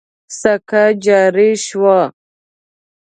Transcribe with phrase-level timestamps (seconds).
[0.39, 1.99] سکه جاري شوه.